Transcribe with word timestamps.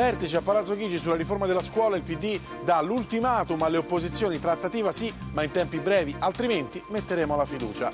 Vertice 0.00 0.38
a 0.38 0.40
Palazzo 0.40 0.74
Chigi 0.76 0.96
sulla 0.96 1.14
riforma 1.14 1.44
della 1.44 1.60
scuola, 1.60 1.94
il 1.94 2.02
PD 2.02 2.40
dà 2.64 2.80
l'ultimatum 2.80 3.60
alle 3.60 3.76
opposizioni, 3.76 4.40
trattativa 4.40 4.92
sì, 4.92 5.12
ma 5.34 5.42
in 5.42 5.50
tempi 5.50 5.78
brevi, 5.78 6.16
altrimenti 6.18 6.82
metteremo 6.88 7.36
la 7.36 7.44
fiducia. 7.44 7.92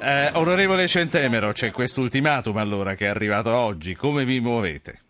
Eh, 0.00 0.30
onorevole 0.34 0.86
Centemero, 0.86 1.50
c'è 1.50 1.72
questo 1.72 2.02
ultimatum 2.02 2.58
allora 2.58 2.94
che 2.94 3.06
è 3.06 3.08
arrivato 3.08 3.50
oggi, 3.50 3.96
come 3.96 4.24
vi 4.24 4.38
muovete? 4.38 5.03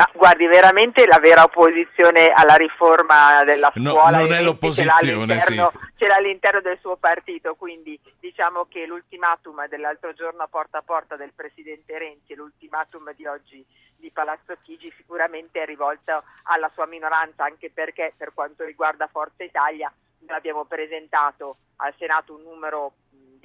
Ma 0.00 0.08
guardi, 0.14 0.46
veramente 0.46 1.04
la 1.04 1.18
vera 1.18 1.42
opposizione 1.42 2.32
alla 2.34 2.54
riforma 2.54 3.44
della 3.44 3.70
scuola 3.70 4.16
no, 4.16 4.24
non 4.24 4.32
è 4.32 4.40
l'opposizione, 4.40 5.38
ce 5.40 5.54
l'ha, 5.54 5.72
ce 5.94 6.06
l'ha 6.06 6.14
all'interno 6.16 6.62
del 6.62 6.78
suo 6.80 6.96
partito, 6.96 7.54
quindi 7.54 8.00
diciamo 8.18 8.64
che 8.66 8.86
l'ultimatum 8.86 9.68
dell'altro 9.68 10.14
giorno 10.14 10.42
a 10.42 10.48
porta 10.48 10.78
a 10.78 10.82
porta 10.82 11.16
del 11.16 11.32
Presidente 11.34 11.98
Renzi 11.98 12.32
e 12.32 12.36
l'ultimatum 12.36 13.12
di 13.14 13.26
oggi 13.26 13.62
di 13.98 14.10
Palazzo 14.10 14.56
Chigi 14.62 14.90
sicuramente 14.96 15.60
è 15.60 15.66
rivolto 15.66 16.22
alla 16.44 16.70
sua 16.72 16.86
minoranza, 16.86 17.44
anche 17.44 17.70
perché 17.70 18.14
per 18.16 18.32
quanto 18.32 18.64
riguarda 18.64 19.06
Forza 19.06 19.44
Italia 19.44 19.92
noi 20.20 20.36
abbiamo 20.36 20.64
presentato 20.64 21.56
al 21.76 21.92
Senato 21.98 22.34
un 22.34 22.42
numero 22.42 22.92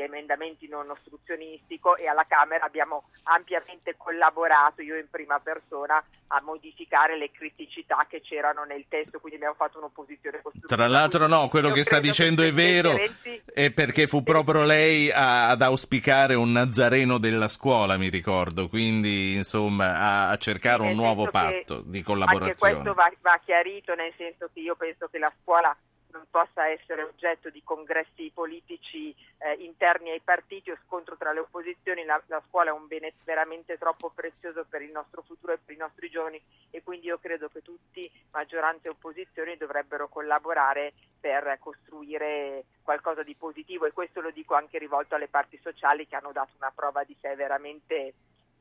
emendamenti 0.03 0.67
non 0.67 0.89
ostruzionistico 0.89 1.95
e 1.95 2.07
alla 2.07 2.25
Camera 2.27 2.65
abbiamo 2.65 3.03
ampiamente 3.23 3.95
collaborato, 3.97 4.81
io 4.81 4.97
in 4.97 5.09
prima 5.09 5.39
persona, 5.39 6.03
a 6.27 6.41
modificare 6.41 7.17
le 7.17 7.31
criticità 7.31 8.05
che 8.09 8.21
c'erano 8.21 8.63
nel 8.63 8.85
testo, 8.87 9.19
quindi 9.19 9.37
abbiamo 9.37 9.55
fatto 9.55 9.77
un'opposizione 9.77 10.41
costruttiva. 10.41 10.75
Tra 10.75 10.87
l'altro 10.87 11.27
no, 11.27 11.47
quello 11.47 11.71
che 11.71 11.83
sta 11.83 11.99
dicendo 11.99 12.41
che 12.41 12.49
è 12.49 12.53
vero, 12.53 12.95
Renzi... 12.95 13.41
è 13.53 13.71
perché 13.71 14.07
fu 14.07 14.23
proprio 14.23 14.63
lei 14.63 15.11
a, 15.11 15.49
ad 15.49 15.61
auspicare 15.61 16.33
un 16.33 16.51
Nazareno 16.51 17.17
della 17.17 17.47
scuola, 17.47 17.97
mi 17.97 18.09
ricordo, 18.09 18.67
quindi 18.67 19.33
insomma 19.35 20.29
a 20.29 20.37
cercare 20.37 20.81
un 20.81 20.95
nuovo 20.95 21.29
patto 21.29 21.81
di 21.81 22.01
collaborazione. 22.01 22.51
Anche 22.51 22.57
questo 22.57 22.93
va, 22.93 23.11
va 23.21 23.39
chiarito, 23.43 23.93
nel 23.93 24.13
senso 24.17 24.49
che 24.53 24.59
io 24.59 24.75
penso 24.75 25.07
che 25.07 25.19
la 25.19 25.31
scuola 25.41 25.75
non 26.15 26.25
possa 26.31 26.69
essere 26.69 27.03
oggetto 27.03 27.49
di 27.49 27.61
congressi 27.61 28.31
politici 28.33 29.13
eh, 29.39 29.53
interni 29.59 30.11
ai 30.11 30.21
partiti 30.21 30.71
o 30.71 30.77
scontro 30.85 31.17
tra 31.17 31.33
le 31.33 31.41
opposizioni. 31.41 32.05
La, 32.05 32.21
la, 32.27 32.41
scuola 32.47 32.69
è 32.69 32.73
un 32.73 32.87
bene 32.87 33.13
veramente 33.25 33.77
troppo 33.77 34.09
prezioso 34.09 34.65
per 34.67 34.81
il 34.81 34.91
nostro 34.91 35.21
futuro 35.21 35.53
e 35.53 35.59
per 35.63 35.75
i 35.75 35.77
nostri 35.77 36.09
giovani 36.09 36.41
e 36.71 36.81
quindi 36.81 37.07
io 37.07 37.19
credo 37.19 37.49
che 37.49 37.61
tutti, 37.61 38.09
maggioranza 38.31 38.87
e 38.87 38.91
opposizioni, 38.91 39.57
dovrebbero 39.57 40.07
collaborare 40.07 40.93
per 41.19 41.57
costruire 41.59 42.63
qualcosa 42.81 43.23
di 43.23 43.35
positivo 43.35 43.85
e 43.85 43.91
questo 43.91 44.21
lo 44.21 44.31
dico 44.31 44.55
anche 44.55 44.77
rivolto 44.77 45.15
alle 45.15 45.27
parti 45.27 45.59
sociali 45.61 46.07
che 46.07 46.15
hanno 46.15 46.31
dato 46.31 46.51
una 46.57 46.71
prova 46.73 47.03
di 47.03 47.15
sé 47.19 47.35
veramente 47.35 48.13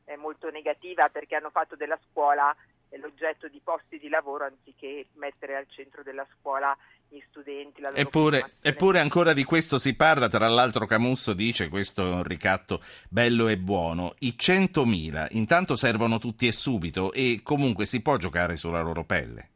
eh, 0.07 0.17
molto 0.17 0.51
negativa 0.51 1.09
perché 1.09 1.37
hanno 1.37 1.51
fatto 1.51 1.77
della 1.77 1.99
scuola 2.11 2.55
l'oggetto 2.99 3.49
di 3.49 3.61
posti 3.63 3.99
di 3.99 4.09
lavoro 4.09 4.45
anziché 4.45 5.07
mettere 5.15 5.57
al 5.57 5.67
centro 5.69 6.03
della 6.03 6.27
scuola 6.39 6.77
gli 7.09 7.23
studenti. 7.29 7.83
Eppure, 7.95 8.55
eppure, 8.61 8.99
ancora 8.99 9.33
di 9.33 9.45
questo 9.45 9.79
si 9.79 9.95
parla, 9.95 10.29
tra 10.29 10.49
l'altro 10.49 10.87
Camusso 10.87 11.33
dice 11.33 11.69
questo 11.69 12.05
è 12.05 12.09
un 12.09 12.23
ricatto 12.23 12.83
bello 13.09 13.49
e 13.49 13.57
buono, 13.57 14.15
i 14.21 14.35
100.000 14.37 15.29
intanto 15.31 15.77
servono 15.77 16.19
tutti 16.19 16.47
e 16.47 16.53
subito 16.53 17.13
e 17.13 17.41
comunque 17.43 17.87
si 17.87 18.03
può 18.03 18.17
giocare 18.17 18.57
sulla 18.57 18.81
loro 18.81 19.05
pelle. 19.05 19.51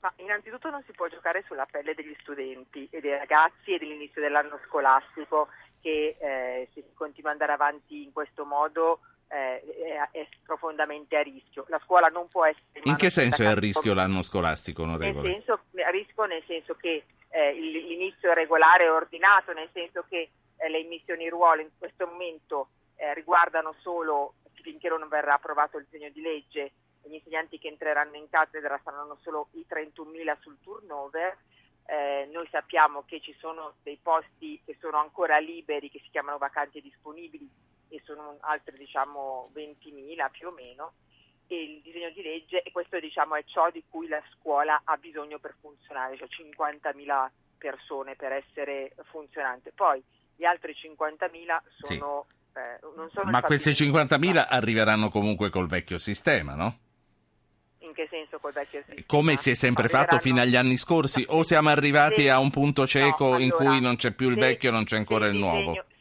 Ma 0.00 0.12
innanzitutto 0.16 0.68
non 0.68 0.82
si 0.84 0.92
può 0.92 1.08
giocare 1.08 1.42
sulla 1.46 1.66
pelle 1.70 1.94
degli 1.94 2.14
studenti 2.20 2.86
e 2.90 3.00
dei 3.00 3.16
ragazzi 3.16 3.72
e 3.72 3.78
dell'inizio 3.78 4.20
dell'anno 4.20 4.60
scolastico 4.66 5.48
che 5.80 6.16
eh, 6.18 6.68
se 6.74 6.82
si 6.82 6.94
continua 6.94 7.30
ad 7.30 7.40
andare 7.40 7.52
avanti 7.52 8.02
in 8.02 8.12
questo 8.12 8.44
modo 8.44 9.00
eh, 9.34 10.08
è 10.12 10.28
profondamente 10.44 11.16
a 11.16 11.22
rischio. 11.22 11.64
La 11.68 11.80
scuola 11.84 12.06
non 12.06 12.28
può 12.28 12.44
essere... 12.44 12.80
In 12.84 12.96
che 12.96 13.10
senso 13.10 13.42
è 13.42 13.46
a 13.46 13.54
rischio 13.54 13.92
l'anno 13.92 14.22
scolastico, 14.22 14.82
onorevole? 14.82 15.28
Nel 15.28 15.42
senso, 15.42 15.60
a 15.84 15.90
rischio 15.90 16.24
nel 16.24 16.42
senso 16.46 16.74
che 16.74 17.04
eh, 17.30 17.52
l'inizio 17.52 18.30
è 18.30 18.34
regolare 18.34 18.84
e 18.84 18.90
ordinato, 18.90 19.52
nel 19.52 19.68
senso 19.72 20.04
che 20.08 20.30
eh, 20.56 20.68
le 20.68 20.78
immissioni 20.78 21.28
ruolo 21.28 21.62
in 21.62 21.70
questo 21.76 22.06
momento 22.06 22.68
eh, 22.94 23.12
riguardano 23.14 23.74
solo, 23.80 24.34
finché 24.52 24.88
non 24.88 25.06
verrà 25.08 25.34
approvato 25.34 25.78
il 25.78 25.86
disegno 25.90 26.10
di 26.10 26.20
legge, 26.20 26.72
gli 27.02 27.14
insegnanti 27.14 27.58
che 27.58 27.68
entreranno 27.68 28.16
in 28.16 28.28
cattedra 28.30 28.80
saranno 28.82 29.18
solo 29.22 29.48
i 29.52 29.66
31.000 29.68 30.38
sul 30.40 30.58
turnover. 30.62 31.36
Eh, 31.86 32.28
noi 32.32 32.48
sappiamo 32.50 33.02
che 33.04 33.20
ci 33.20 33.34
sono 33.38 33.74
dei 33.82 33.98
posti 34.00 34.58
che 34.64 34.76
sono 34.80 34.98
ancora 34.98 35.38
liberi, 35.38 35.90
che 35.90 36.00
si 36.02 36.08
chiamano 36.10 36.38
vacanti 36.38 36.80
disponibili, 36.80 37.46
e 37.94 38.02
sono 38.04 38.36
altri 38.40 38.76
diciamo 38.76 39.50
20.000 39.54 40.30
più 40.30 40.48
o 40.48 40.52
meno 40.52 40.92
e 41.46 41.62
il 41.62 41.80
disegno 41.82 42.10
di 42.10 42.22
legge 42.22 42.62
e 42.62 42.72
questo 42.72 42.98
diciamo 42.98 43.36
è 43.36 43.44
ciò 43.46 43.70
di 43.70 43.84
cui 43.88 44.08
la 44.08 44.22
scuola 44.32 44.80
ha 44.84 44.96
bisogno 44.96 45.38
per 45.38 45.54
funzionare, 45.60 46.16
cioè 46.16 46.28
50.000 46.28 47.28
persone 47.58 48.16
per 48.16 48.32
essere 48.32 48.94
funzionante. 49.10 49.72
Poi 49.74 50.02
gli 50.36 50.44
altri 50.44 50.72
50.000 50.72 51.58
sono... 51.80 52.26
Sì. 52.28 52.32
Eh, 52.56 52.78
non 52.94 53.10
sono 53.12 53.32
Ma 53.32 53.42
questi 53.42 53.70
50.000 53.70 54.46
arriveranno 54.48 55.08
comunque 55.08 55.50
col 55.50 55.66
vecchio 55.66 55.98
sistema, 55.98 56.54
no? 56.54 56.78
In 57.78 57.92
che 57.92 58.06
senso 58.08 58.38
col 58.38 58.52
vecchio 58.52 58.80
sistema? 58.84 59.02
Come 59.08 59.36
si 59.36 59.50
è 59.50 59.54
sempre 59.54 59.88
fatto 59.88 60.20
fino 60.20 60.40
agli 60.40 60.54
anni 60.54 60.76
scorsi? 60.76 61.24
O 61.30 61.42
siamo 61.42 61.70
arrivati 61.70 62.28
a 62.28 62.38
un 62.38 62.50
punto 62.50 62.86
cieco 62.86 63.24
no, 63.24 63.34
allora, 63.34 63.42
in 63.42 63.50
cui 63.50 63.80
non 63.80 63.96
c'è 63.96 64.12
più 64.12 64.30
il 64.30 64.36
vecchio 64.36 64.68
e 64.68 64.72
non 64.72 64.84
c'è 64.84 64.96
ancora 64.96 65.26
il, 65.26 65.34
il 65.34 65.40
nuovo? 65.40 65.72
disegno, 65.72 65.93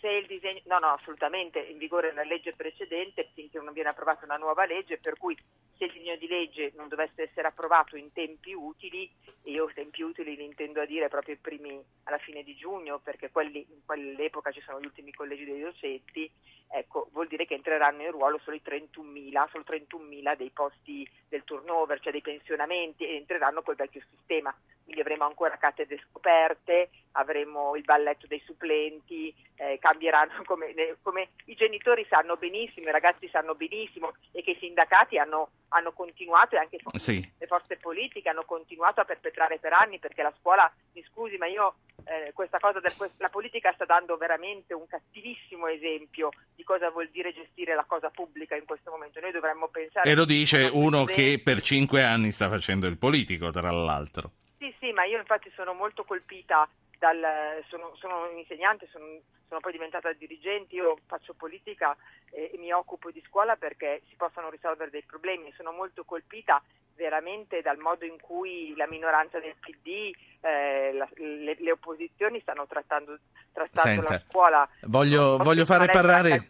no, 0.65 0.79
no, 0.79 0.87
assolutamente, 0.87 1.59
in 1.59 1.77
vigore 1.77 2.09
una 2.09 2.23
legge 2.23 2.53
precedente 2.53 3.29
finché 3.33 3.59
non 3.59 3.73
viene 3.73 3.89
approvata 3.89 4.25
una 4.25 4.37
nuova 4.37 4.65
legge, 4.65 4.97
per 4.97 5.17
cui 5.17 5.37
se 5.77 5.85
il 5.85 5.91
disegno 5.91 6.15
di 6.17 6.27
legge 6.27 6.71
non 6.75 6.87
dovesse 6.87 7.23
essere 7.23 7.47
approvato 7.47 7.95
in 7.95 8.11
tempi 8.13 8.53
utili, 8.53 9.09
e 9.43 9.51
io 9.51 9.69
tempi 9.73 10.01
utili 10.01 10.35
li 10.35 10.43
intendo 10.43 10.81
a 10.81 10.85
dire 10.85 11.09
proprio 11.09 11.37
primi, 11.41 11.81
alla 12.03 12.17
fine 12.17 12.43
di 12.43 12.55
giugno, 12.55 12.99
perché 12.99 13.31
quelli, 13.31 13.65
in 13.69 13.85
quell'epoca 13.85 14.51
ci 14.51 14.61
sono 14.61 14.79
gli 14.79 14.85
ultimi 14.85 15.13
collegi 15.13 15.45
dei 15.45 15.61
docenti, 15.61 16.29
ecco, 16.69 17.09
vuol 17.11 17.27
dire 17.27 17.45
che 17.45 17.53
entreranno 17.53 18.03
in 18.03 18.11
ruolo 18.11 18.39
solo 18.43 18.55
i 18.55 18.61
31.000, 18.63 19.49
solo 19.49 19.63
31.000 19.67 20.35
dei 20.35 20.49
posti 20.51 21.09
del 21.29 21.43
turnover, 21.43 21.99
cioè 21.99 22.11
dei 22.11 22.21
pensionamenti, 22.21 23.05
e 23.05 23.15
entreranno 23.15 23.61
col 23.61 23.75
vecchio 23.75 24.01
sistema. 24.09 24.55
Quindi 24.93 25.09
avremo 25.09 25.25
ancora 25.25 25.57
cattedre 25.57 25.99
scoperte, 26.07 26.89
avremo 27.13 27.75
il 27.75 27.83
balletto 27.83 28.27
dei 28.27 28.41
supplenti, 28.45 29.33
eh, 29.55 29.79
cambieranno 29.79 30.43
come, 30.45 30.71
come, 31.01 31.29
i 31.45 31.55
genitori 31.55 32.05
sanno 32.07 32.37
benissimo, 32.37 32.89
i 32.89 32.91
ragazzi 32.91 33.27
sanno 33.29 33.55
benissimo 33.55 34.13
e 34.31 34.43
che 34.43 34.51
i 34.51 34.57
sindacati 34.59 35.17
hanno, 35.17 35.49
hanno 35.69 35.93
continuato 35.93 36.55
e 36.55 36.59
anche 36.59 36.77
sì. 36.93 37.27
le 37.39 37.47
forze 37.47 37.77
politiche 37.77 38.29
hanno 38.29 38.45
continuato 38.45 39.01
a 39.01 39.05
perpetrare 39.05 39.57
per 39.57 39.73
anni 39.73 39.97
perché 39.97 40.21
la 40.21 40.33
scuola, 40.39 40.71
mi 40.91 41.03
scusi, 41.09 41.37
ma 41.37 41.47
io 41.47 41.73
eh, 42.05 42.31
questa 42.33 42.59
cosa 42.59 42.79
del, 42.79 42.93
la 43.17 43.29
politica 43.29 43.73
sta 43.73 43.85
dando 43.85 44.15
veramente 44.17 44.75
un 44.75 44.85
cattivissimo 44.85 45.65
esempio 45.65 46.29
di 46.53 46.63
cosa 46.63 46.91
vuol 46.91 47.09
dire 47.11 47.33
gestire 47.33 47.73
la 47.73 47.85
cosa 47.87 48.11
pubblica 48.11 48.55
in 48.55 48.65
questo 48.65 48.91
momento. 48.91 49.19
Noi 49.19 49.31
dovremmo 49.31 49.69
pensare... 49.69 50.07
E 50.07 50.13
lo 50.13 50.25
dice 50.25 50.69
uno 50.71 51.03
che 51.05 51.41
per 51.43 51.61
cinque 51.63 52.03
anni 52.03 52.31
sta 52.31 52.47
facendo 52.47 52.85
il 52.85 52.99
politico, 52.99 53.49
tra 53.49 53.71
l'altro. 53.71 54.31
Sì, 54.63 54.74
sì, 54.79 54.91
ma 54.94 55.03
io 55.03 55.18
infatti 55.18 55.51
sono 55.53 55.74
molto 55.74 56.06
colpita 56.06 56.66
dal, 56.97 57.19
sono, 57.68 57.91
sono 58.00 58.29
un 58.31 58.38
insegnante, 58.38 58.88
sono, 58.90 59.03
sono, 59.50 59.59
poi 59.59 59.74
diventata 59.74 60.13
dirigente, 60.13 60.75
io 60.75 61.00
faccio 61.06 61.34
politica 61.34 61.94
e, 62.31 62.50
e, 62.53 62.57
mi 62.57 62.72
occupo 62.72 63.12
di 63.12 63.22
scuola 63.28 63.57
perché 63.57 64.03
si 64.07 64.16
possano 64.16 64.50
risolvere 64.50 64.90
dei 64.90 65.03
problemi. 65.03 65.51
Sono 65.57 65.74
molto 65.74 66.06
colpita 66.06 66.63
veramente 66.96 67.59
dal 67.62 67.78
modo 67.78 68.06
in 68.06 68.16
cui 68.22 68.74
la 68.78 68.88
minoranza 68.88 69.38
del 69.41 69.56
PD, 69.59 70.16
eh, 70.40 70.94
la, 70.94 71.09
le, 71.16 71.57
le, 71.59 71.72
opposizioni 71.72 72.40
stanno 72.40 72.66
trattando, 72.66 73.19
trattando 73.51 74.03
la 74.07 74.24
scuola. 74.25 74.69
Voglio, 74.84 75.35
voglio 75.40 75.66
fare 75.66 75.88
parlare. 75.88 76.41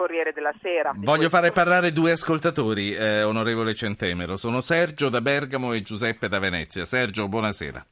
Voglio 0.98 1.30
fare 1.30 1.52
parlare 1.52 1.92
due 1.92 2.12
ascoltatori, 2.12 2.94
eh, 2.94 3.24
onorevole 3.24 3.74
Centemero. 3.74 4.38
Sono 4.38 4.62
Sergio 4.62 5.10
da 5.10 5.20
Bergamo 5.20 5.74
e 5.74 5.82
Giuseppe 5.82 6.28
da 6.28 6.38
Venezia. 6.38 6.86
Sergio, 6.86 7.28
buonasera. 7.28 7.84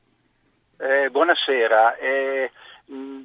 Eh, 0.81 1.11
buonasera. 1.11 1.95
Eh, 1.97 2.51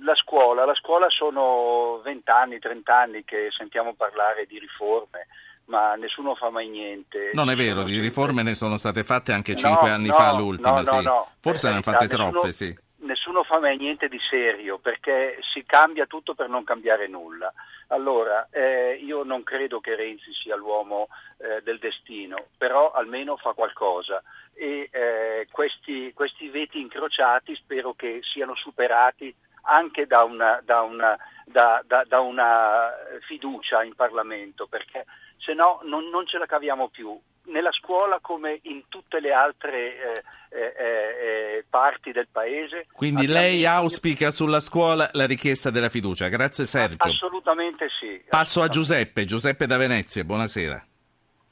la, 0.03 0.15
scuola, 0.15 0.67
la 0.67 0.75
scuola 0.75 1.09
sono 1.09 2.01
20 2.05 2.31
anni, 2.31 2.59
30 2.59 2.95
anni 2.95 3.25
che 3.25 3.49
sentiamo 3.57 3.95
parlare 3.95 4.45
di 4.45 4.59
riforme, 4.59 5.27
ma 5.67 5.95
nessuno 5.95 6.35
fa 6.35 6.51
mai 6.51 6.69
niente. 6.69 7.31
Non 7.33 7.49
è 7.49 7.57
vero, 7.57 7.83
di 7.83 7.99
riforme 7.99 8.43
ne 8.43 8.55
sono 8.55 8.77
state 8.77 9.03
fatte 9.03 9.33
anche 9.33 9.57
5 9.57 9.89
no, 9.89 9.95
anni 9.95 10.09
no, 10.09 10.15
fa 10.15 10.33
l'ultima, 10.33 10.83
no, 10.83 11.01
sì. 11.01 11.09
Forse 11.41 11.69
ne 11.69 11.73
hanno 11.73 11.83
fatte 11.83 12.07
nessuno, 12.07 12.31
troppe, 12.31 12.53
sì. 12.53 12.77
Nessuno 13.07 13.45
fa 13.45 13.61
mai 13.61 13.77
niente 13.77 14.09
di 14.09 14.19
serio 14.19 14.79
perché 14.79 15.39
si 15.53 15.65
cambia 15.65 16.07
tutto 16.07 16.35
per 16.35 16.49
non 16.49 16.65
cambiare 16.65 17.07
nulla. 17.07 17.53
Allora, 17.89 18.49
eh, 18.51 18.99
io 19.01 19.23
non 19.23 19.45
credo 19.45 19.79
che 19.79 19.95
Renzi 19.95 20.33
sia 20.35 20.57
l'uomo 20.57 21.07
eh, 21.39 21.63
del 21.63 21.79
destino, 21.79 22.47
però 22.59 22.91
almeno 22.91 23.37
fa 23.37 23.53
qualcosa 23.53 24.21
e 24.55 24.89
eh, 24.91 25.47
questi, 25.53 26.13
questi, 26.15 26.49
veti 26.49 26.81
incrociati 26.81 27.55
spero 27.55 27.95
che 27.95 28.21
siano 28.23 28.57
superati 28.57 29.33
anche 29.69 30.07
da 30.07 30.25
una, 30.25 30.61
da 30.65 30.83
una, 30.83 31.17
da, 31.45 31.85
da, 31.85 32.21
una 32.21 32.91
fiducia 33.21 33.85
in 33.85 33.95
Parlamento, 33.95 34.67
perché 34.67 35.05
se 35.37 35.55
no 35.55 35.79
non, 35.85 36.09
non, 36.09 36.27
ce 36.27 36.39
la 36.39 36.47
caviamo 36.47 36.89
più. 36.89 37.17
Nella 37.47 37.73
scuola 37.73 38.19
come 38.21 38.61
in 38.63 38.83
tutte 38.89 39.21
le 39.21 39.33
altre 39.33 39.79
eh, 39.79 40.23
eh, 40.51 40.75
eh, 40.79 41.65
parti 41.69 42.13
del 42.13 42.29
paese. 42.31 42.87
Quindi 42.93 43.27
lei 43.27 43.67
auspica 43.67 44.31
sulla 44.31 44.61
scuola 44.61 45.09
la 45.13 45.27
richiesta 45.27 45.71
della 45.71 45.89
fiducia. 45.89 46.29
Grazie 46.29 46.67
Sergio. 46.67 47.09
Assolutamente 47.09 47.89
sì. 48.01 48.23
Passo 48.29 48.63
a 48.63 48.69
Giuseppe, 48.69 49.25
Giuseppe 49.25 49.67
da 49.67 49.77
Venezia, 49.77 50.25
buonasera. 50.25 50.85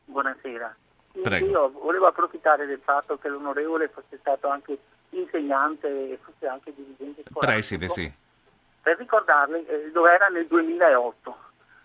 Buonasera. 0.06 0.76
Prego. 1.22 1.46
Io 1.46 1.70
volevo 1.70 2.06
approfittare 2.06 2.66
del 2.66 2.80
fatto 2.82 3.18
che 3.18 3.28
l'onorevole 3.28 3.88
fosse 3.88 4.18
stato 4.18 4.48
anche 4.48 4.76
insegnante 5.10 5.86
e 5.88 6.18
fosse 6.22 6.46
anche 6.46 6.72
dirigente 6.74 7.22
scolastico. 7.28 7.38
Preside, 7.38 7.88
sì. 7.88 8.12
Per 8.82 8.98
ricordarle 8.98 9.66
eh, 9.66 9.90
dove 9.92 10.12
era 10.12 10.26
nel 10.26 10.46
2008. 10.46 11.36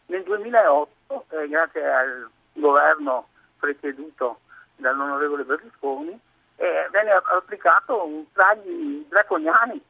Nel 0.07 0.23
2008, 0.23 1.25
eh, 1.29 1.47
grazie 1.47 1.85
al 1.85 2.29
governo 2.53 3.27
presieduto 3.59 4.39
dall'onorevole 4.75 5.43
Berlusconi, 5.43 6.17
eh, 6.55 6.87
venne 6.91 7.11
applicato 7.11 8.05
un 8.05 8.23
tagli 8.33 9.05
draconiani. 9.07 9.81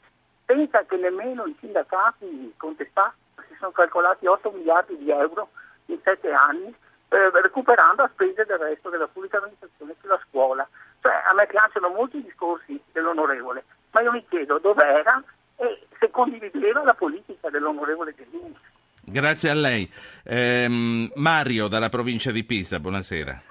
Pensa 0.45 0.83
che 0.85 0.97
nemmeno 0.97 1.45
i 1.45 1.55
sindacati 1.59 2.53
contestati 2.57 3.15
si 3.47 3.55
sono 3.59 3.71
calcolati 3.71 4.25
8 4.25 4.51
miliardi 4.51 4.97
di 4.97 5.09
euro 5.11 5.49
in 5.85 5.99
7 6.03 6.31
anni, 6.31 6.73
eh, 7.09 7.29
recuperando 7.41 8.03
a 8.03 8.09
spese 8.13 8.45
del 8.45 8.57
resto 8.57 8.89
della 8.89 9.07
pubblica 9.07 9.37
amministrazione 9.37 9.95
sulla 10.01 10.19
scuola. 10.27 10.67
Cioè, 11.01 11.13
a 11.29 11.33
me 11.33 11.47
piacciono 11.47 11.89
molto 11.89 12.17
i 12.17 12.23
discorsi 12.23 12.79
dell'onorevole, 12.91 13.63
ma 13.91 14.01
io 14.01 14.11
mi 14.11 14.25
chiedo 14.27 14.59
dov'era 14.59 15.23
e 15.55 15.87
se 15.99 16.09
condivideva 16.09 16.83
la 16.83 16.93
politica 16.93 17.49
dell'onorevole 17.49 18.13
Gelini. 18.15 18.55
Grazie 19.01 19.49
a 19.49 19.53
lei. 19.53 19.91
Ehm, 20.23 21.11
Mario 21.15 21.67
dalla 21.67 21.89
provincia 21.89 22.31
di 22.31 22.43
Pisa, 22.43 22.79
buonasera. 22.79 23.41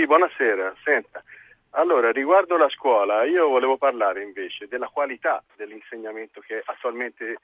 Sì, 0.00 0.06
buonasera. 0.06 0.74
Senta, 0.82 1.22
allora, 1.72 2.10
riguardo 2.10 2.56
la 2.56 2.70
scuola, 2.70 3.24
io 3.24 3.48
volevo 3.48 3.76
parlare 3.76 4.22
invece 4.22 4.66
della 4.66 4.88
qualità 4.88 5.44
dell'insegnamento 5.56 6.40
che 6.40 6.62
attualmente 6.64 7.36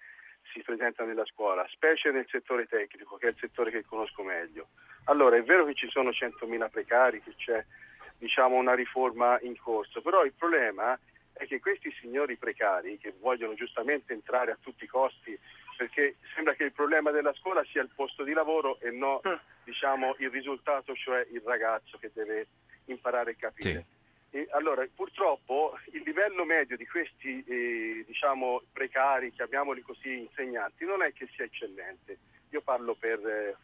si 0.54 0.62
presenta 0.62 1.04
nella 1.04 1.26
scuola, 1.26 1.66
specie 1.68 2.10
nel 2.10 2.26
settore 2.30 2.66
tecnico, 2.66 3.18
che 3.18 3.26
è 3.26 3.28
il 3.28 3.36
settore 3.38 3.70
che 3.70 3.84
conosco 3.84 4.22
meglio. 4.22 4.68
Allora, 5.04 5.36
è 5.36 5.42
vero 5.42 5.66
che 5.66 5.74
ci 5.74 5.86
sono 5.90 6.08
100.000 6.08 6.70
precari, 6.70 7.20
che 7.20 7.34
c'è 7.36 7.62
diciamo, 8.16 8.56
una 8.56 8.72
riforma 8.72 9.38
in 9.42 9.58
corso, 9.58 10.00
però 10.00 10.24
il 10.24 10.32
problema 10.32 10.98
è 11.34 11.46
che 11.46 11.60
questi 11.60 11.94
signori 12.00 12.36
precari, 12.36 12.96
che 12.96 13.12
vogliono 13.20 13.52
giustamente 13.52 14.14
entrare 14.14 14.52
a 14.52 14.58
tutti 14.58 14.84
i 14.84 14.88
costi, 14.88 15.38
perché 15.76 16.16
sembra 16.34 16.54
che 16.54 16.64
il 16.64 16.72
problema 16.72 17.10
della 17.10 17.32
scuola 17.34 17.64
sia 17.64 17.82
il 17.82 17.90
posto 17.94 18.24
di 18.24 18.32
lavoro 18.32 18.80
e 18.80 18.90
no 18.90 19.20
diciamo, 19.64 20.16
il 20.18 20.30
risultato, 20.30 20.94
cioè 20.94 21.26
il 21.30 21.42
ragazzo 21.44 21.98
che 21.98 22.10
deve 22.12 22.46
imparare 22.86 23.32
a 23.32 23.34
capire. 23.34 23.84
Sì. 24.30 24.38
E 24.38 24.48
allora, 24.50 24.86
purtroppo 24.94 25.78
il 25.92 26.02
livello 26.04 26.44
medio 26.44 26.76
di 26.76 26.86
questi 26.86 27.42
eh, 27.46 28.04
diciamo, 28.06 28.62
precari, 28.72 29.32
chiamiamoli 29.32 29.82
così, 29.82 30.18
insegnanti, 30.18 30.84
non 30.84 31.02
è 31.02 31.12
che 31.12 31.28
sia 31.34 31.44
eccellente. 31.44 32.18
Io 32.50 32.60
parlo 32.60 32.94
per 32.94 33.18
eh, 33.26 33.56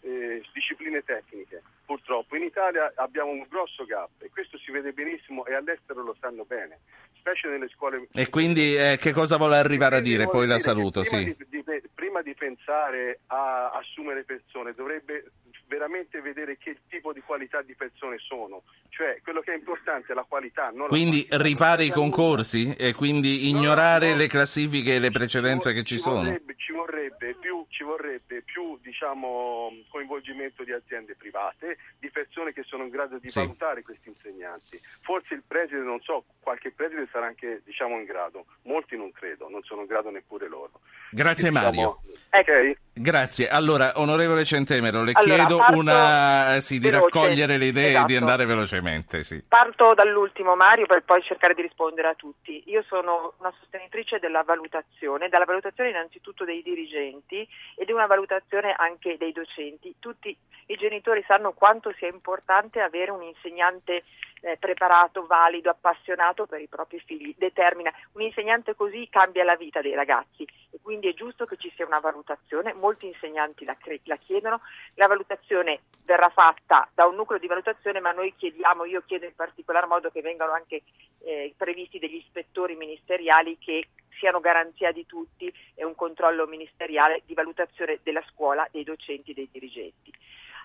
eh, 0.00 0.42
discipline 0.52 1.02
tecniche. 1.02 1.62
Purtroppo 1.84 2.36
in 2.36 2.42
Italia 2.42 2.92
abbiamo 2.96 3.30
un 3.30 3.44
grosso 3.48 3.84
gap 3.84 4.10
e 4.20 4.30
questo 4.30 4.56
si 4.58 4.70
vede 4.70 4.92
benissimo 4.92 5.44
e 5.44 5.54
all'estero 5.54 6.02
lo 6.02 6.16
sanno 6.18 6.44
bene, 6.44 6.80
specie 7.24 7.48
nelle 7.48 7.68
scuole. 7.68 8.06
E 8.12 8.28
quindi 8.28 8.76
eh, 8.76 8.98
che 9.00 9.12
cosa 9.12 9.38
vuole 9.38 9.56
arrivare 9.56 9.96
a 9.96 10.00
dire? 10.00 10.28
Poi 10.28 10.46
la 10.46 10.58
saluto, 10.58 11.00
prima 11.00 11.16
sì. 11.18 11.24
Di, 11.24 11.62
di- 11.64 11.82
prima 11.94 12.20
di 12.20 12.34
pensare 12.34 13.20
a 13.28 13.70
assumere 13.70 14.24
persone 14.24 14.74
dovrebbe 14.74 15.24
veramente 15.66 16.20
vedere 16.20 16.56
che 16.58 16.78
tipo 16.88 17.12
di 17.12 17.20
qualità 17.20 17.62
di 17.62 17.74
persone 17.74 18.18
sono, 18.18 18.62
cioè 18.90 19.18
quello 19.22 19.40
che 19.40 19.52
è 19.52 19.56
importante 19.56 20.12
è 20.12 20.14
la 20.14 20.24
qualità, 20.28 20.70
non 20.72 20.88
Quindi 20.88 21.26
la 21.28 21.36
quantità. 21.36 21.42
rifare 21.42 21.84
i 21.84 21.90
concorsi 21.90 22.74
e 22.76 22.92
quindi 22.94 23.50
No, 23.52 23.58
ignorare 23.58 24.10
no, 24.10 24.16
le 24.16 24.26
classifiche 24.26 24.94
e 24.96 24.98
le 24.98 25.10
precedenze 25.10 25.72
che 25.72 25.82
ci 25.82 25.98
sono? 25.98 26.22
Vorrebbe, 26.24 26.54
ci, 26.56 26.72
vorrebbe 26.72 27.34
più, 27.40 27.64
ci 27.68 27.82
vorrebbe 27.82 28.42
più 28.42 28.78
diciamo, 28.82 29.70
coinvolgimento 29.90 30.62
di 30.64 30.72
aziende 30.72 31.14
private, 31.16 31.78
di 31.98 32.10
persone 32.10 32.52
che 32.52 32.62
sono 32.64 32.84
in 32.84 32.90
grado 32.90 33.18
di 33.18 33.30
Sì. 33.30 33.38
valutare 33.40 33.82
questi 33.82 34.08
insegnanti. 34.08 34.78
Forse 35.02 35.34
il 35.34 35.42
preside, 35.46 35.80
non 35.80 36.00
so, 36.02 36.24
qualche 36.40 36.70
preside 36.70 37.08
sarà 37.10 37.26
anche 37.26 37.62
diciamo, 37.64 37.96
in 37.98 38.04
grado, 38.04 38.46
molti 38.62 38.96
non 38.96 39.10
credo, 39.12 39.48
non 39.48 39.62
sono 39.62 39.80
in 39.82 39.86
grado 39.86 40.10
neppure 40.10 40.48
loro. 40.48 40.80
Grazie 41.10 41.48
Diciamo- 41.50 41.64
Mario. 41.66 42.00
Ok? 42.30 42.76
Grazie. 42.96 43.48
Allora, 43.48 43.92
onorevole 43.96 44.44
Centemero, 44.44 45.02
le 45.02 45.12
Allora, 45.14 45.34
chiedo 45.46 45.63
una, 45.70 46.60
sì, 46.60 46.78
di 46.78 46.90
raccogliere 46.90 47.56
le 47.56 47.66
idee 47.66 47.84
e 47.84 48.04
di 48.04 48.14
Esatto. 48.14 48.18
andare 48.18 48.44
velocemente. 48.46 49.22
Sì. 49.22 49.42
Parto 49.46 49.94
dall'ultimo 49.94 50.54
Mario 50.56 50.86
per 50.86 51.02
poi 51.04 51.22
cercare 51.22 51.54
di 51.54 51.62
rispondere 51.62 52.08
a 52.08 52.14
tutti. 52.14 52.62
Io 52.66 52.82
sono 52.82 53.34
una 53.38 53.52
sostenitrice 53.58 54.18
della 54.18 54.42
valutazione, 54.42 55.28
della 55.28 55.44
valutazione 55.44 55.90
innanzitutto 55.90 56.44
dei 56.44 56.62
dirigenti 56.62 57.46
e 57.76 57.84
di 57.84 57.92
una 57.92 58.06
valutazione 58.06 58.74
anche 58.76 59.16
dei 59.16 59.32
docenti. 59.32 59.94
Tutti 59.98 60.36
i 60.66 60.76
genitori 60.76 61.22
sanno 61.26 61.52
quanto 61.52 61.92
sia 61.98 62.08
importante 62.08 62.80
avere 62.80 63.10
un 63.10 63.22
insegnante 63.22 64.04
eh, 64.44 64.56
preparato, 64.58 65.26
valido, 65.26 65.70
appassionato 65.70 66.46
per 66.46 66.60
i 66.60 66.68
propri 66.68 67.00
figli. 67.04 67.34
Determina 67.36 67.92
un 68.12 68.22
insegnante 68.22 68.74
così 68.74 69.08
cambia 69.10 69.44
la 69.44 69.56
vita 69.56 69.80
dei 69.80 69.94
ragazzi 69.94 70.42
e 70.42 70.78
quindi 70.82 71.08
è 71.08 71.14
giusto 71.14 71.46
che 71.46 71.56
ci 71.56 71.72
sia 71.74 71.86
una 71.86 71.98
valutazione. 71.98 72.74
Molti 72.74 73.06
insegnanti 73.06 73.64
la, 73.64 73.76
cre- 73.76 74.00
la 74.04 74.16
chiedono. 74.16 74.60
La 74.94 75.06
valutazione 75.06 75.43
verrà 76.04 76.28
fatta 76.28 76.88
da 76.94 77.06
un 77.06 77.14
nucleo 77.14 77.38
di 77.38 77.46
valutazione, 77.46 78.00
ma 78.00 78.12
noi 78.12 78.34
chiediamo, 78.36 78.84
io 78.84 79.02
chiedo 79.06 79.24
in 79.24 79.34
particolar 79.34 79.86
modo 79.86 80.10
che 80.10 80.20
vengano 80.20 80.52
anche 80.52 80.82
eh, 81.24 81.54
previsti 81.56 81.98
degli 81.98 82.16
ispettori 82.16 82.76
ministeriali 82.76 83.56
che 83.58 83.88
siano 84.18 84.40
garanzia 84.40 84.92
di 84.92 85.06
tutti 85.06 85.52
e 85.74 85.84
un 85.84 85.94
controllo 85.94 86.46
ministeriale 86.46 87.22
di 87.26 87.34
valutazione 87.34 87.98
della 88.02 88.22
scuola, 88.30 88.66
dei 88.70 88.84
docenti 88.84 89.30
e 89.32 89.34
dei 89.34 89.48
dirigenti. 89.50 90.12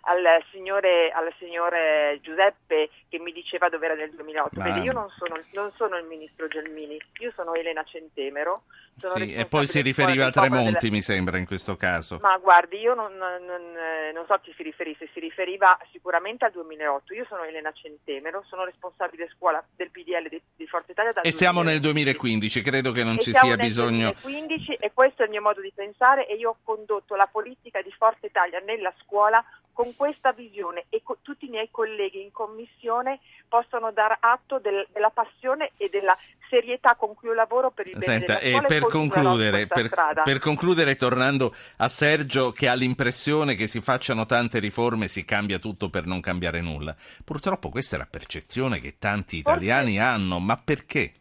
Al 0.03 0.23
signore, 0.51 1.11
al 1.11 1.31
signore 1.39 2.19
Giuseppe 2.21 2.89
che 3.09 3.19
mi 3.19 3.33
diceva 3.33 3.67
dove 3.67 3.85
era 3.85 3.95
nel 3.95 4.11
2008, 4.11 4.57
Ma- 4.57 4.63
vede 4.63 4.79
io 4.79 4.93
non 4.93 5.09
sono, 5.17 5.37
non 5.51 5.73
sono 5.75 5.97
il 5.97 6.05
ministro 6.05 6.47
Gelmini, 6.47 6.97
io 7.19 7.33
sono 7.35 7.53
Elena 7.53 7.83
Centemero. 7.83 8.63
sono 8.95 9.15
Sì, 9.25 9.33
e 9.33 9.45
poi 9.45 9.67
si 9.67 9.81
riferiva 9.81 10.27
a 10.27 10.29
Tremonti, 10.29 10.85
della- 10.87 10.91
mi 10.95 11.01
sembra, 11.01 11.37
in 11.37 11.45
questo 11.45 11.75
caso. 11.75 12.17
ma 12.21 12.37
guardi, 12.37 12.77
io 12.77 12.93
non, 12.93 13.13
non- 13.17 13.75
eh, 13.77 14.11
non 14.13 14.25
so 14.25 14.33
a 14.33 14.39
chi 14.39 14.53
si 14.55 14.63
riferisse, 14.63 15.09
si 15.13 15.19
riferiva 15.19 15.77
sicuramente 15.91 16.45
al 16.45 16.51
2008. 16.51 17.13
Io 17.13 17.25
sono 17.27 17.43
Elena 17.43 17.71
Centemero, 17.73 18.43
sono 18.47 18.63
responsabile 18.63 19.29
scuola 19.35 19.61
del 19.75 19.89
PDL 19.91 20.29
di, 20.29 20.41
di 20.55 20.65
Forza 20.65 20.91
Italia 20.93 21.11
dal 21.11 21.25
E 21.25 21.31
siamo 21.33 21.61
nel 21.61 21.79
2015. 21.81 22.59
2015, 22.59 22.61
credo 22.61 22.91
che 22.93 23.03
non 23.03 23.15
E 23.15 23.19
ci 23.19 23.31
sia 23.41 23.55
nel 23.55 23.65
bisogno. 23.65 24.13
2015 24.21 24.73
e 24.79 24.91
questo 24.93 25.21
è 25.21 25.25
il 25.25 25.31
mio 25.31 25.41
modo 25.41 25.61
di 25.61 25.71
pensare 25.73 26.27
e 26.27 26.35
io 26.35 26.49
ho 26.51 26.57
condotto 26.63 27.15
la 27.15 27.27
politica 27.27 27.81
di 27.81 27.91
Forza 27.97 28.25
Italia 28.25 28.59
nella 28.59 28.93
scuola 29.03 29.43
con 29.73 29.95
questa 29.95 30.33
visione 30.33 30.85
e 30.89 31.01
co- 31.03 31.19
tutti 31.21 31.45
i 31.45 31.49
miei 31.49 31.69
colleghi 31.71 32.21
in 32.21 32.33
commissione 32.33 33.19
possono 33.47 33.91
dar 33.93 34.17
atto 34.19 34.59
del- 34.59 34.85
della 34.91 35.09
passione 35.09 35.71
e 35.77 35.87
della 35.89 36.17
serietà 36.49 36.95
con 36.95 37.15
cui 37.15 37.29
io 37.29 37.33
lavoro 37.33 37.71
per 37.71 37.87
il 37.87 37.97
bene 37.97 38.17
Senta, 38.17 38.33
della 38.33 38.39
e 38.45 38.49
scuola 38.51 38.67
per 38.67 38.85
concludere, 38.87 39.67
per, 39.67 39.89
per 40.23 40.39
concludere, 40.39 40.95
tornando 40.95 41.55
a 41.77 41.87
Sergio, 41.87 42.51
che 42.51 42.67
ha 42.67 42.73
l'impressione 42.73 43.55
che 43.55 43.67
si 43.67 43.79
facciano 43.79 44.25
tante 44.25 44.59
riforme, 44.59 45.07
si 45.07 45.23
cambia 45.23 45.59
tutto 45.59 45.89
per 45.89 46.05
non 46.05 46.19
cambiare 46.19 46.59
nulla. 46.59 46.93
Purtroppo 47.23 47.69
questa 47.69 47.95
è 47.95 47.99
la 47.99 48.07
percezione 48.09 48.81
che 48.81 48.97
tanti 48.97 49.37
italiani 49.37 49.97
hanno, 49.97 50.39
ma 50.39 50.57
perché? 50.57 51.13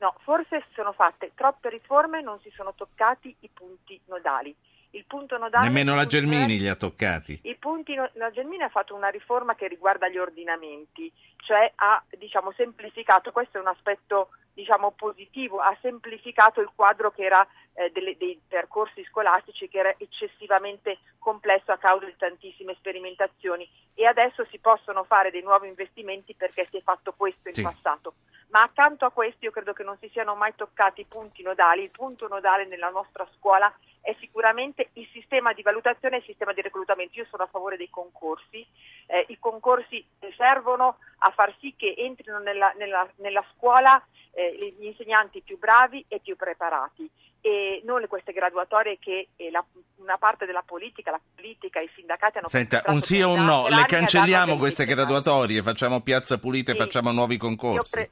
No, 0.00 0.14
forse 0.22 0.64
sono 0.74 0.92
fatte 0.92 1.32
troppe 1.34 1.68
riforme 1.68 2.18
e 2.18 2.22
non 2.22 2.40
si 2.40 2.50
sono 2.50 2.72
toccati 2.74 3.34
i 3.40 3.48
punti 3.52 4.00
nodali. 4.06 4.54
Il 4.92 5.04
punto 5.04 5.38
nodale 5.38 5.66
Nemmeno 5.66 5.94
la 5.94 6.06
Gelmini 6.06 6.58
li 6.58 6.66
ha 6.66 6.74
toccati. 6.74 7.38
I 7.44 7.54
punti, 7.56 7.94
la 7.94 8.30
Gelmini 8.30 8.62
ha 8.62 8.68
fatto 8.70 8.94
una 8.94 9.08
riforma 9.08 9.54
che 9.54 9.68
riguarda 9.68 10.08
gli 10.08 10.18
ordinamenti, 10.18 11.12
cioè 11.44 11.70
ha 11.76 12.02
diciamo, 12.16 12.50
semplificato, 12.52 13.30
questo 13.30 13.58
è 13.58 13.60
un 13.60 13.68
aspetto 13.68 14.30
diciamo, 14.52 14.90
positivo, 14.90 15.60
ha 15.60 15.76
semplificato 15.80 16.60
il 16.60 16.70
quadro 16.74 17.10
che 17.12 17.22
era 17.22 17.46
eh, 17.74 17.90
delle- 17.90 18.16
dei 18.16 18.38
percorsi 18.48 19.04
scolastici 19.04 19.68
che 19.68 19.78
era 19.78 19.94
eccessivamente 19.96 20.98
complesso 21.18 21.70
a 21.70 21.78
causa 21.78 22.04
di 22.04 22.16
tantissime 22.16 22.74
sperimentazioni 22.74 23.66
e 23.94 24.06
adesso 24.06 24.44
si 24.50 24.58
possono 24.58 25.04
fare 25.04 25.30
dei 25.30 25.42
nuovi 25.42 25.68
investimenti 25.68 26.34
perché 26.34 26.66
si 26.68 26.78
è 26.78 26.82
fatto 26.82 27.12
questo 27.16 27.48
in 27.48 27.54
Sì. 27.54 27.62
passato. 27.62 28.14
Ma 28.50 28.62
accanto 28.62 29.04
a 29.04 29.10
questo 29.10 29.44
io 29.44 29.50
credo 29.50 29.72
che 29.72 29.82
non 29.84 29.96
si 30.00 30.08
siano 30.12 30.34
mai 30.34 30.54
toccati 30.56 31.02
i 31.02 31.06
punti 31.06 31.42
nodali. 31.42 31.82
Il 31.82 31.90
punto 31.90 32.26
nodale 32.28 32.66
nella 32.66 32.88
nostra 32.88 33.26
scuola 33.36 33.72
è 34.00 34.16
sicuramente 34.18 34.90
il 34.94 35.08
sistema 35.12 35.52
di 35.52 35.62
valutazione 35.62 36.16
e 36.16 36.18
il 36.18 36.24
sistema 36.24 36.52
di 36.52 36.60
reclutamento. 36.62 37.18
Io 37.18 37.26
sono 37.30 37.44
a 37.44 37.48
favore 37.50 37.76
dei 37.76 37.90
concorsi, 37.90 38.66
eh, 39.06 39.26
i 39.28 39.38
concorsi 39.38 40.04
servono 40.36 40.96
a 41.18 41.30
far 41.30 41.54
sì 41.60 41.74
che 41.76 41.94
entrino 41.96 42.38
nella, 42.38 42.72
nella- 42.76 43.08
nella 43.16 43.44
scuola 43.54 44.02
eh, 44.32 44.74
gli 44.78 44.84
insegnanti 44.84 45.42
più 45.42 45.58
bravi 45.58 46.04
e 46.08 46.20
più 46.20 46.36
preparati. 46.36 47.08
e 47.42 47.80
non 47.84 48.04
queste 48.06 48.32
graduatorie 48.32 48.98
che 48.98 49.28
la, 49.50 49.64
una 49.96 50.18
parte 50.18 50.44
della 50.44 50.62
politica, 50.64 51.10
la 51.10 51.20
politica, 51.34 51.80
i 51.80 51.88
sindacati 51.94 52.36
hanno 52.36 52.48
Senta, 52.48 52.82
un 52.86 53.00
sì 53.00 53.22
o 53.22 53.32
un 53.32 53.44
no, 53.44 53.66
le 53.68 53.84
cancelliamo 53.86 54.58
queste 54.58 54.84
graduatorie, 54.84 55.62
facciamo 55.62 56.02
piazza 56.02 56.36
pulita 56.38 56.72
sì. 56.72 56.76
e 56.76 56.80
facciamo 56.80 57.12
nuovi 57.12 57.38
concorsi. 57.38 58.10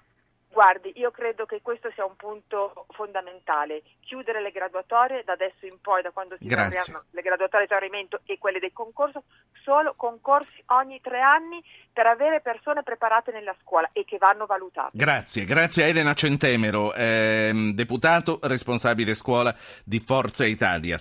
Guardi, 0.58 0.92
io 0.96 1.12
credo 1.12 1.46
che 1.46 1.60
questo 1.62 1.88
sia 1.94 2.04
un 2.04 2.16
punto 2.16 2.86
fondamentale, 2.88 3.82
chiudere 4.00 4.42
le 4.42 4.50
graduatorie 4.50 5.22
da 5.24 5.34
adesso 5.34 5.66
in 5.66 5.80
poi, 5.80 6.02
da 6.02 6.10
quando 6.10 6.36
si 6.36 6.48
faranno 6.48 7.04
le 7.12 7.22
graduatorie 7.22 7.64
di 7.64 7.72
esaurimento 7.72 8.22
e 8.24 8.38
quelle 8.38 8.58
del 8.58 8.72
concorso, 8.72 9.22
solo 9.62 9.94
concorsi 9.96 10.60
ogni 10.66 11.00
tre 11.00 11.20
anni 11.20 11.62
per 11.92 12.06
avere 12.06 12.40
persone 12.40 12.82
preparate 12.82 13.30
nella 13.30 13.54
scuola 13.60 13.88
e 13.92 14.04
che 14.04 14.18
vanno 14.18 14.46
valutate. 14.46 14.90
Grazie, 14.94 15.44
grazie 15.44 15.84
a 15.84 15.86
Elena 15.86 16.14
Centemero, 16.14 16.92
eh, 16.92 17.72
deputato 17.74 18.40
responsabile 18.42 19.14
scuola 19.14 19.54
di 19.84 20.00
Forza 20.00 20.44
Italia. 20.44 20.96